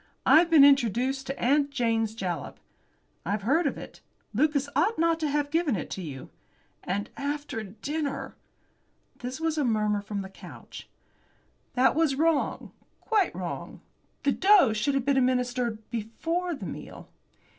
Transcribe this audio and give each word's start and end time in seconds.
I've 0.25 0.49
been 0.49 0.65
introduced 0.65 1.27
to 1.27 1.39
'Aunt 1.39 1.69
Jane's 1.69 2.15
Jalap.'" 2.15 2.59
"I've 3.23 3.43
heard 3.43 3.67
of 3.67 3.77
it. 3.77 4.01
Lucas 4.33 4.67
ought 4.75 4.97
not 4.97 5.19
to 5.19 5.29
have 5.29 5.51
given 5.51 5.75
it 5.75 5.95
you." 5.95 6.31
"And 6.83 7.11
after 7.15 7.61
dinner!" 7.61 8.33
This 9.19 9.39
was 9.39 9.59
a 9.59 9.63
murmur 9.63 10.01
from 10.01 10.23
the 10.23 10.29
couch. 10.29 10.89
"That 11.75 11.93
was 11.93 12.15
wrong 12.15 12.71
quite 12.99 13.35
wrong. 13.35 13.81
The 14.23 14.31
dose 14.31 14.75
should 14.75 14.95
have 14.95 15.05
been 15.05 15.17
administered 15.17 15.87
before 15.91 16.55
the 16.55 16.65
meal." 16.65 17.07